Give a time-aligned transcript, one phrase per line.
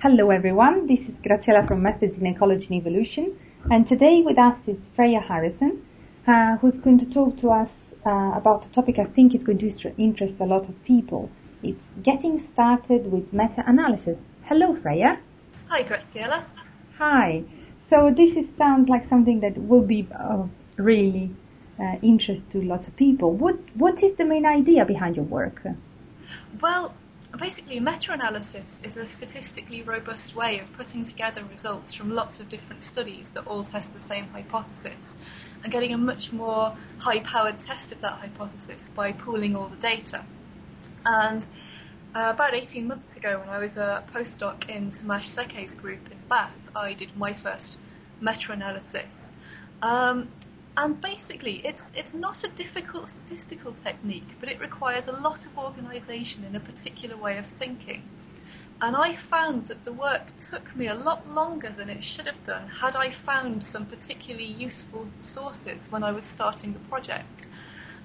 [0.00, 3.36] Hello everyone, this is Graziella from Methods in Ecology and Evolution
[3.68, 5.84] and today with us is Freya Harrison
[6.24, 7.68] uh, who's going to talk to us
[8.06, 11.28] uh, about a topic I think is going to interest a lot of people.
[11.64, 14.22] It's getting started with meta-analysis.
[14.44, 15.18] Hello Freya.
[15.66, 16.44] Hi Graziella.
[16.98, 17.42] Hi.
[17.90, 21.34] So this is, sounds like something that will be of really
[21.80, 23.32] uh, interest to lots of people.
[23.32, 25.66] What What is the main idea behind your work?
[26.60, 26.94] Well,
[27.36, 32.82] basically, meta-analysis is a statistically robust way of putting together results from lots of different
[32.82, 35.16] studies that all test the same hypothesis
[35.62, 40.24] and getting a much more high-powered test of that hypothesis by pooling all the data.
[41.04, 41.46] And
[42.14, 46.18] uh, about 18 months ago, when I was a postdoc in Tamás Székely's group in
[46.28, 47.78] Bath, I did my first
[48.20, 49.34] meta-analysis.
[49.82, 50.28] Um,
[50.78, 55.58] and basically, it's it's not a difficult statistical technique, but it requires a lot of
[55.58, 58.04] organisation in a particular way of thinking.
[58.80, 62.44] And I found that the work took me a lot longer than it should have
[62.44, 67.48] done had I found some particularly useful sources when I was starting the project.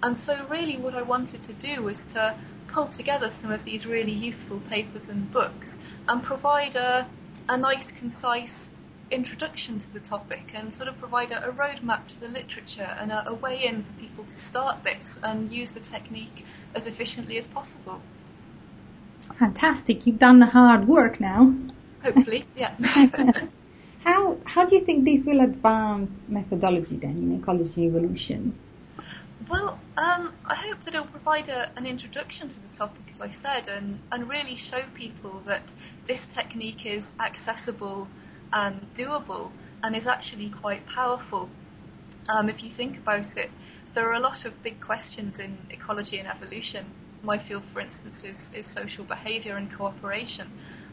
[0.01, 2.35] And so really what I wanted to do was to
[2.69, 7.07] pull together some of these really useful papers and books and provide a,
[7.47, 8.71] a nice, concise
[9.11, 13.11] introduction to the topic and sort of provide a, a roadmap to the literature and
[13.11, 17.37] a, a way in for people to start this and use the technique as efficiently
[17.37, 18.01] as possible.
[19.39, 20.05] Fantastic.
[20.05, 21.53] You've done the hard work now.
[22.01, 22.75] Hopefully, yeah.
[24.03, 28.53] how how do you think this will advance methodology then in ecology evolution?
[29.49, 33.31] Well, um, I hope that it'll provide a, an introduction to the topic, as I
[33.31, 35.63] said, and, and really show people that
[36.07, 38.07] this technique is accessible
[38.53, 39.51] and doable
[39.83, 41.49] and is actually quite powerful.
[42.29, 43.51] Um, if you think about it,
[43.93, 46.85] there are a lot of big questions in ecology and evolution.
[47.21, 50.49] My field, for instance, is, is social behaviour and cooperation,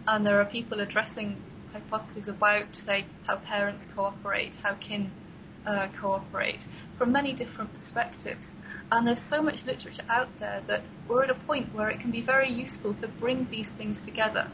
[0.06, 1.36] and there are people addressing
[1.72, 5.10] hypotheses about, say, how parents cooperate, how kin
[5.66, 6.66] uh, cooperate,
[6.98, 8.58] from many different perspectives.
[8.90, 12.10] And there's so much literature out there that we're at a point where it can
[12.10, 14.48] be very useful to bring these things together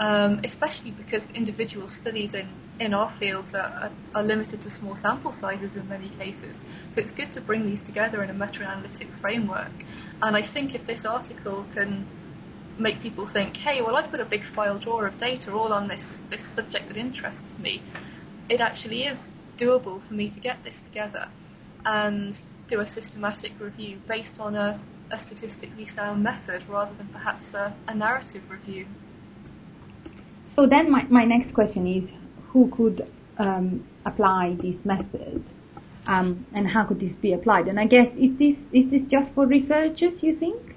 [0.00, 2.48] um, especially because individual studies in,
[2.80, 6.64] in our fields are, are, are, limited to small sample sizes in many cases.
[6.90, 9.70] So it's good to bring these together in a meta-analytic framework.
[10.22, 12.06] And I think if this article can
[12.78, 15.86] make people think, hey, well, I've got a big file drawer of data all on
[15.86, 17.82] this, this subject that interests me,
[18.48, 21.28] it actually is doable for me to get this together
[21.84, 24.80] and do a systematic review based on a,
[25.10, 28.86] a statistically sound method rather than perhaps a, a narrative review.
[30.54, 32.10] So then my, my next question is,
[32.48, 33.06] who could
[33.38, 35.44] um, apply this method?
[36.06, 37.68] Um, and how could this be applied?
[37.68, 40.22] And I guess is this is this just for researchers?
[40.22, 40.74] You think?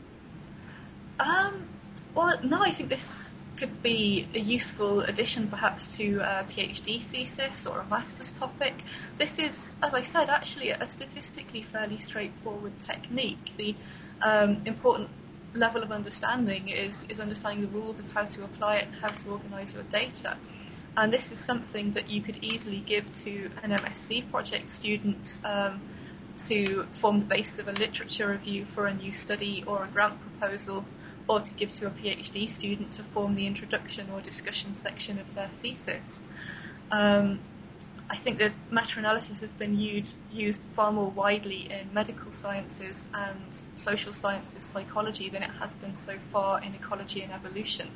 [1.20, 1.66] Um,
[2.14, 7.66] well, no, I think this could be a useful addition, perhaps to a PhD thesis
[7.66, 8.74] or a master's topic.
[9.18, 13.54] This is, as I said, actually a statistically fairly straightforward technique.
[13.58, 13.76] The
[14.22, 15.10] um, important
[15.54, 19.10] level of understanding is, is understanding the rules of how to apply it and how
[19.10, 20.38] to organise your data.
[20.96, 25.82] And this is something that you could easily give to an MSc project student um,
[26.48, 30.20] to form the basis of a literature review for a new study or a grant
[30.22, 30.86] proposal,
[31.28, 35.34] or to give to a PhD student to form the introduction or discussion section of
[35.36, 36.26] their thesis.
[36.92, 37.40] Um,
[38.10, 43.42] I think that meta-analysis has been used, used far more widely in medical sciences and
[43.76, 47.90] social sciences psychology than it has been so far in ecology and evolution.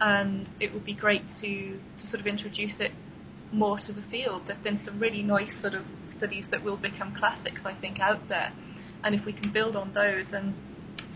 [0.00, 2.92] And it would be great to, to sort of introduce it
[3.52, 4.46] more to the field.
[4.46, 8.00] There have been some really nice sort of studies that will become classics, I think,
[8.00, 8.52] out there.
[9.04, 10.54] And if we can build on those and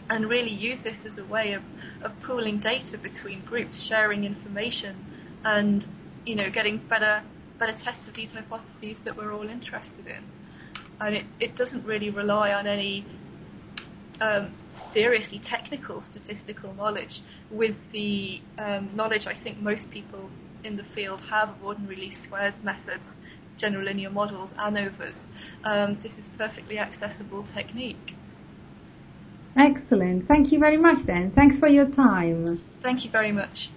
[0.09, 1.63] and really use this as a way of,
[2.03, 4.97] of pooling data between groups, sharing information,
[5.45, 5.87] and
[6.27, 7.23] you know getting better
[7.61, 10.25] better tests of these hypotheses that we're all interested in.
[11.01, 13.05] And it, it doesn't really rely on any
[14.21, 20.29] um, seriously technical statistical knowledge with the um, knowledge I think most people
[20.65, 23.19] in the field have of ordinary least squares methods,
[23.57, 25.29] general linear models, ANOVAs.
[25.65, 28.15] Um, this is perfectly accessible technique.
[29.57, 30.29] Excellent.
[30.29, 31.31] Thank you very much then.
[31.31, 32.63] Thanks for your time.
[32.83, 33.71] Thank you very much.